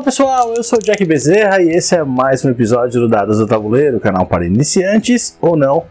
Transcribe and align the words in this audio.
Olá 0.00 0.06
pessoal, 0.06 0.54
eu 0.56 0.64
sou 0.64 0.78
o 0.78 0.82
Jack 0.82 1.04
Bezerra 1.04 1.60
e 1.60 1.68
esse 1.72 1.94
é 1.94 2.02
mais 2.02 2.42
um 2.42 2.48
episódio 2.48 3.02
do 3.02 3.06
Dados 3.06 3.36
do 3.36 3.46
Tabuleiro, 3.46 4.00
canal 4.00 4.24
para 4.24 4.46
iniciantes 4.46 5.36
ou 5.42 5.54
não 5.54 5.84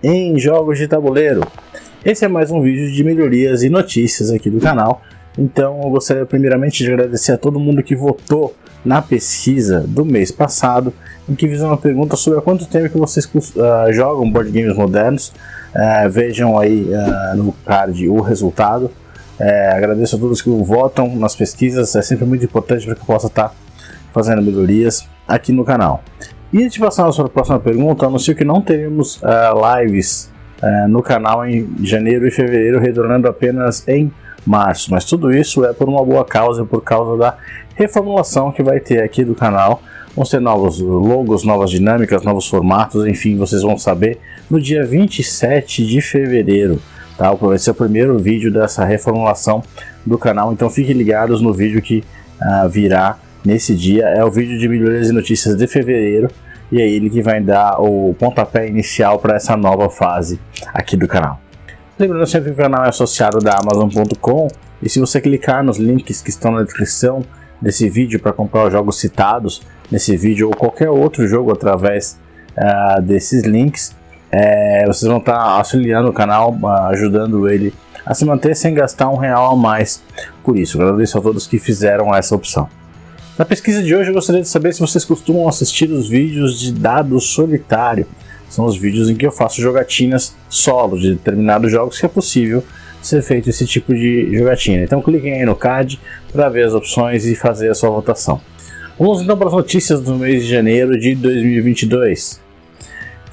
em 0.00 0.38
jogos 0.38 0.78
de 0.78 0.86
tabuleiro. 0.86 1.40
Esse 2.04 2.24
é 2.24 2.28
mais 2.28 2.52
um 2.52 2.62
vídeo 2.62 2.92
de 2.92 3.02
melhorias 3.02 3.64
e 3.64 3.68
notícias 3.68 4.30
aqui 4.30 4.48
do 4.48 4.60
canal. 4.60 5.02
Então 5.36 5.80
eu 5.82 5.90
gostaria 5.90 6.24
primeiramente 6.24 6.84
de 6.84 6.92
agradecer 6.92 7.32
a 7.32 7.36
todo 7.36 7.58
mundo 7.58 7.82
que 7.82 7.96
votou 7.96 8.54
na 8.84 9.02
pesquisa 9.02 9.80
do 9.80 10.04
mês 10.04 10.30
passado, 10.30 10.94
em 11.28 11.34
que 11.34 11.48
fiz 11.48 11.60
uma 11.60 11.76
pergunta 11.76 12.14
sobre 12.14 12.38
há 12.38 12.42
quanto 12.42 12.66
tempo 12.66 12.88
que 12.88 12.96
vocês 12.96 13.26
uh, 13.26 13.92
jogam 13.92 14.30
board 14.30 14.48
games 14.52 14.76
modernos. 14.76 15.32
Uh, 15.74 16.08
vejam 16.08 16.56
aí 16.56 16.84
uh, 16.84 17.36
no 17.36 17.52
card 17.64 18.08
o 18.08 18.20
resultado. 18.20 18.92
É, 19.38 19.68
agradeço 19.72 20.16
a 20.16 20.18
todos 20.18 20.40
que 20.40 20.50
votam 20.50 21.14
nas 21.16 21.36
pesquisas, 21.36 21.94
é 21.94 22.02
sempre 22.02 22.24
muito 22.24 22.44
importante 22.44 22.86
para 22.86 22.94
que 22.94 23.02
eu 23.02 23.06
possa 23.06 23.26
estar 23.26 23.50
tá 23.50 23.54
fazendo 24.12 24.42
melhorias 24.42 25.06
aqui 25.28 25.52
no 25.52 25.64
canal. 25.64 26.02
E 26.52 26.62
antes 26.62 26.74
de 26.74 26.80
passar 26.80 27.02
a 27.02 27.06
nossa 27.06 27.28
próxima 27.28 27.58
pergunta, 27.58 28.06
anuncio 28.06 28.34
que 28.34 28.44
não 28.44 28.62
teremos 28.62 29.16
uh, 29.16 29.80
lives 29.80 30.30
uh, 30.62 30.88
no 30.88 31.02
canal 31.02 31.46
em 31.46 31.68
janeiro 31.82 32.26
e 32.26 32.30
fevereiro, 32.30 32.80
retornando 32.80 33.28
apenas 33.28 33.86
em 33.86 34.10
março. 34.46 34.90
Mas 34.90 35.04
tudo 35.04 35.32
isso 35.32 35.64
é 35.64 35.72
por 35.72 35.88
uma 35.88 36.04
boa 36.04 36.24
causa, 36.24 36.64
por 36.64 36.82
causa 36.82 37.18
da 37.18 37.36
reformulação 37.74 38.52
que 38.52 38.62
vai 38.62 38.80
ter 38.80 39.02
aqui 39.02 39.24
do 39.24 39.34
canal. 39.34 39.82
Vão 40.14 40.24
ser 40.24 40.40
novos 40.40 40.80
logos, 40.80 41.44
novas 41.44 41.70
dinâmicas, 41.70 42.22
novos 42.22 42.46
formatos, 42.48 43.04
enfim, 43.04 43.36
vocês 43.36 43.60
vão 43.60 43.76
saber 43.76 44.18
no 44.48 44.58
dia 44.58 44.82
27 44.86 45.84
de 45.84 46.00
fevereiro. 46.00 46.80
Tá? 47.16 47.30
Ser 47.58 47.70
o 47.70 47.74
primeiro 47.74 48.18
vídeo 48.18 48.52
dessa 48.52 48.84
reformulação 48.84 49.62
do 50.04 50.18
canal, 50.18 50.52
então 50.52 50.68
fiquem 50.68 50.94
ligados 50.94 51.40
no 51.40 51.52
vídeo 51.52 51.80
que 51.80 52.04
uh, 52.40 52.68
virá 52.68 53.18
nesse 53.44 53.74
dia. 53.74 54.04
É 54.06 54.24
o 54.24 54.30
vídeo 54.30 54.58
de 54.58 54.68
melhorias 54.68 55.08
e 55.08 55.12
notícias 55.12 55.56
de 55.56 55.66
fevereiro 55.66 56.28
e 56.70 56.80
é 56.80 56.88
ele 56.88 57.08
que 57.08 57.22
vai 57.22 57.40
dar 57.40 57.80
o 57.80 58.14
pontapé 58.18 58.68
inicial 58.68 59.18
para 59.18 59.36
essa 59.36 59.56
nova 59.56 59.88
fase 59.88 60.38
aqui 60.74 60.96
do 60.96 61.06
canal. 61.06 61.40
Lembrando 61.98 62.26
sempre 62.26 62.50
que 62.50 62.60
o 62.60 62.62
canal 62.62 62.84
é 62.84 62.88
associado 62.88 63.38
da 63.38 63.56
Amazon.com 63.58 64.48
e 64.82 64.88
se 64.88 65.00
você 65.00 65.20
clicar 65.20 65.64
nos 65.64 65.78
links 65.78 66.20
que 66.20 66.28
estão 66.28 66.52
na 66.52 66.62
descrição 66.62 67.24
desse 67.62 67.88
vídeo 67.88 68.20
para 68.20 68.32
comprar 68.32 68.66
os 68.66 68.72
jogos 68.72 68.98
citados 68.98 69.62
nesse 69.90 70.14
vídeo 70.16 70.48
ou 70.48 70.54
qualquer 70.54 70.90
outro 70.90 71.26
jogo 71.26 71.52
através 71.52 72.18
uh, 72.56 73.00
desses 73.00 73.44
links, 73.44 73.94
é, 74.30 74.84
vocês 74.86 75.08
vão 75.08 75.18
estar 75.18 75.36
auxiliando 75.36 76.08
o 76.08 76.12
canal, 76.12 76.56
ajudando 76.88 77.48
ele 77.48 77.72
a 78.04 78.14
se 78.14 78.24
manter 78.24 78.54
sem 78.54 78.72
gastar 78.72 79.08
um 79.10 79.16
real 79.16 79.52
a 79.52 79.56
mais. 79.56 80.02
Por 80.44 80.56
isso, 80.56 80.80
agradeço 80.80 81.18
a 81.18 81.20
todos 81.20 81.46
que 81.46 81.58
fizeram 81.58 82.14
essa 82.14 82.34
opção. 82.34 82.68
Na 83.38 83.44
pesquisa 83.44 83.82
de 83.82 83.94
hoje 83.94 84.10
eu 84.10 84.14
gostaria 84.14 84.40
de 84.40 84.48
saber 84.48 84.72
se 84.72 84.80
vocês 84.80 85.04
costumam 85.04 85.48
assistir 85.48 85.90
os 85.90 86.08
vídeos 86.08 86.58
de 86.58 86.72
dado 86.72 87.20
solitário. 87.20 88.06
São 88.48 88.64
os 88.64 88.76
vídeos 88.76 89.10
em 89.10 89.14
que 89.14 89.26
eu 89.26 89.32
faço 89.32 89.60
jogatinas 89.60 90.34
solo 90.48 90.98
de 90.98 91.10
determinados 91.14 91.70
jogos 91.70 91.98
que 91.98 92.06
é 92.06 92.08
possível 92.08 92.64
ser 93.02 93.22
feito 93.22 93.50
esse 93.50 93.66
tipo 93.66 93.94
de 93.94 94.34
jogatina. 94.36 94.84
Então 94.84 95.02
cliquem 95.02 95.34
aí 95.34 95.44
no 95.44 95.54
card 95.54 96.00
para 96.32 96.48
ver 96.48 96.64
as 96.64 96.72
opções 96.72 97.26
e 97.26 97.34
fazer 97.34 97.70
a 97.70 97.74
sua 97.74 97.90
votação. 97.90 98.40
Vamos 98.98 99.20
então 99.20 99.36
para 99.36 99.48
as 99.48 99.52
notícias 99.52 100.00
do 100.00 100.14
mês 100.14 100.44
de 100.44 100.50
janeiro 100.50 100.98
de 100.98 101.14
2022. 101.14 102.45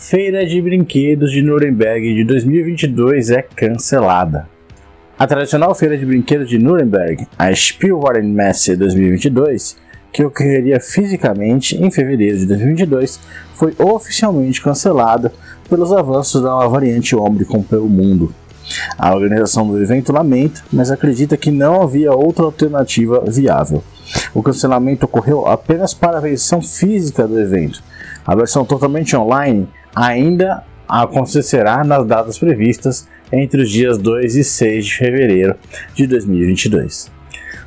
Feira 0.05 0.45
de 0.45 0.61
Brinquedos 0.61 1.31
de 1.31 1.41
Nuremberg 1.41 2.13
de 2.13 2.25
2022 2.25 3.29
é 3.29 3.41
cancelada. 3.41 4.49
A 5.17 5.25
tradicional 5.25 5.73
Feira 5.73 5.97
de 5.97 6.05
Brinquedos 6.05 6.49
de 6.49 6.59
Nuremberg, 6.59 7.25
a 7.39 7.55
Spielwarenmesse 7.55 8.75
2022, 8.75 9.77
que 10.11 10.21
ocorreria 10.21 10.77
fisicamente 10.81 11.81
em 11.81 11.89
fevereiro 11.89 12.37
de 12.37 12.45
2022, 12.47 13.17
foi 13.53 13.73
oficialmente 13.79 14.61
cancelada 14.61 15.31
pelos 15.69 15.93
avanços 15.93 16.43
da 16.43 16.67
variante 16.67 17.15
Omicron 17.15 17.63
pelo 17.63 17.87
mundo. 17.87 18.35
A 18.97 19.15
organização 19.15 19.65
do 19.65 19.81
evento 19.81 20.11
lamenta, 20.11 20.61
mas 20.71 20.91
acredita 20.91 21.37
que 21.37 21.49
não 21.49 21.81
havia 21.81 22.11
outra 22.11 22.43
alternativa 22.43 23.23
viável. 23.25 23.81
O 24.33 24.43
cancelamento 24.43 25.05
ocorreu 25.05 25.47
apenas 25.47 25.93
para 25.93 26.17
a 26.17 26.21
versão 26.21 26.61
física 26.61 27.25
do 27.25 27.39
evento. 27.39 27.81
A 28.25 28.35
versão 28.35 28.65
totalmente 28.65 29.15
online 29.15 29.67
ainda 29.95 30.63
acontecerá 30.87 31.83
nas 31.83 32.05
datas 32.05 32.37
previstas 32.37 33.07
entre 33.31 33.63
os 33.63 33.69
dias 33.69 33.97
2 33.97 34.35
e 34.35 34.43
6 34.43 34.85
de 34.85 34.95
fevereiro 34.95 35.55
de 35.95 36.05
2022. 36.05 37.11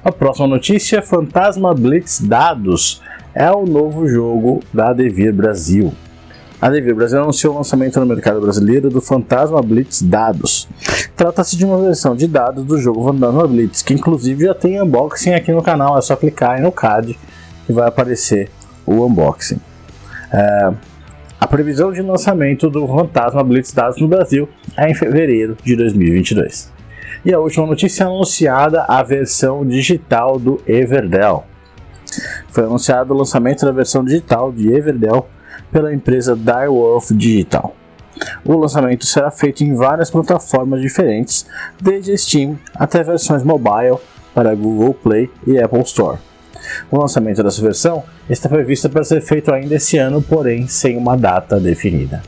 A 0.05 0.13
próxima 0.13 0.47
notícia: 0.47 1.03
Fantasma 1.03 1.75
Blitz 1.75 2.21
Dados 2.21 3.03
é 3.35 3.51
o 3.51 3.67
novo 3.67 4.07
jogo 4.07 4.63
da 4.73 4.93
Devir 4.93 5.33
Brasil. 5.33 5.93
A 6.61 6.71
Devir 6.71 6.95
Brasil 6.95 7.21
anunciou 7.21 7.55
o 7.55 7.57
lançamento 7.59 8.01
no 8.01 8.07
mercado 8.07 8.41
brasileiro 8.41 8.89
do 8.89 9.01
Fantasma 9.01 9.61
Blitz 9.61 10.01
Dados. 10.01 10.69
Trata-se 11.15 11.57
de 11.57 11.65
uma 11.65 11.79
versão 11.79 12.15
de 12.15 12.27
dados 12.27 12.65
do 12.65 12.79
jogo 12.79 13.05
Fantasma 13.05 13.47
Blitz, 13.47 13.83
que 13.83 13.95
inclusive 13.95 14.45
já 14.45 14.55
tem 14.55 14.81
unboxing 14.81 15.35
aqui 15.35 15.53
no 15.53 15.63
canal, 15.63 15.99
é 15.99 16.03
só 16.03 16.17
clicar 16.17 16.53
aí 16.53 16.63
no 16.63 16.73
card 16.73 17.19
e 17.69 17.73
vai 17.73 17.89
aparecer 17.89 18.51
o 18.87 19.05
unboxing. 19.05 19.61
É, 20.33 20.73
a 21.39 21.47
previsão 21.47 21.93
de 21.93 22.01
lançamento 22.01 22.71
do 22.71 22.87
Fantasma 22.87 23.45
Blitz 23.45 23.73
Dados 23.73 24.01
no 24.01 24.09
Brasil 24.09 24.49
é 24.77 24.91
em 24.91 24.95
fevereiro 24.95 25.57
de 25.63 25.77
2022. 25.77 26.73
E 27.25 27.33
a 27.33 27.39
última 27.39 27.67
notícia 27.67 28.07
anunciada 28.07 28.85
a 28.85 29.03
versão 29.03 29.67
digital 29.67 30.39
do 30.39 30.61
Everdell. 30.67 31.45
Foi 32.49 32.65
anunciado 32.65 33.13
o 33.13 33.17
lançamento 33.17 33.67
da 33.67 33.73
versão 33.73 34.03
digital 34.03 34.51
de 34.51 34.73
Everdell 34.73 35.29
pela 35.71 35.93
empresa 35.93 36.35
Direwolf 36.35 37.11
Digital. 37.11 37.75
O 38.43 38.57
lançamento 38.57 39.05
será 39.05 39.31
feito 39.31 39.63
em 39.63 39.75
várias 39.75 40.11
plataformas 40.11 40.81
diferentes, 40.81 41.47
desde 41.79 42.17
Steam 42.17 42.59
até 42.75 43.03
versões 43.03 43.43
mobile 43.43 43.99
para 44.35 44.55
Google 44.55 44.95
Play 44.95 45.31
e 45.47 45.59
Apple 45.59 45.83
Store. 45.83 46.19
O 46.91 46.99
lançamento 46.99 47.43
dessa 47.43 47.61
versão 47.63 48.03
está 48.29 48.49
previsto 48.49 48.89
para 48.89 49.05
ser 49.05 49.21
feito 49.21 49.53
ainda 49.53 49.75
esse 49.75 49.99
ano, 49.99 50.23
porém 50.23 50.67
sem 50.67 50.97
uma 50.97 51.17
data 51.17 51.59
definida. 51.61 52.23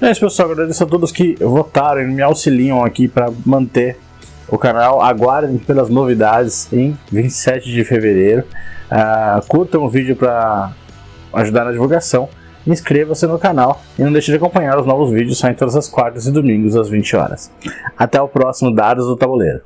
É 0.00 0.10
isso, 0.10 0.20
pessoal. 0.20 0.50
Agradeço 0.50 0.84
a 0.84 0.86
todos 0.86 1.10
que 1.10 1.36
votaram 1.40 2.02
e 2.02 2.06
me 2.06 2.20
auxiliam 2.20 2.84
aqui 2.84 3.08
para 3.08 3.32
manter 3.44 3.96
o 4.48 4.58
canal. 4.58 5.00
Aguardem 5.00 5.56
pelas 5.58 5.88
novidades 5.88 6.70
em 6.72 6.96
27 7.10 7.70
de 7.70 7.84
fevereiro. 7.84 8.44
Uh, 8.90 9.46
curtam 9.48 9.82
o 9.84 9.88
vídeo 9.88 10.14
para 10.14 10.72
ajudar 11.32 11.64
na 11.64 11.72
divulgação. 11.72 12.28
Inscreva-se 12.66 13.26
no 13.26 13.38
canal 13.38 13.80
e 13.98 14.02
não 14.02 14.12
deixe 14.12 14.30
de 14.30 14.36
acompanhar 14.36 14.78
os 14.78 14.86
novos 14.86 15.10
vídeos 15.10 15.38
saindo 15.38 15.56
todas 15.56 15.76
as 15.76 15.88
quartas 15.88 16.26
e 16.26 16.32
domingos 16.32 16.76
às 16.76 16.88
20 16.88 17.16
horas. 17.16 17.50
Até 17.96 18.20
o 18.20 18.28
próximo 18.28 18.74
Dados 18.74 19.06
do 19.06 19.16
Tabuleiro. 19.16 19.60